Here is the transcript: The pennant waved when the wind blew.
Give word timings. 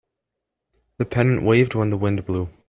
The 0.97 1.05
pennant 1.05 1.43
waved 1.43 1.75
when 1.75 1.91
the 1.91 1.95
wind 1.99 2.25
blew. 2.25 2.49